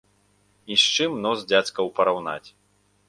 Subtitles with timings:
[0.75, 2.49] І з чым нос дзядзькаў параўнаць.